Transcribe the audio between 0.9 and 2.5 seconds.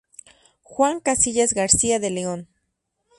Casillas García de León.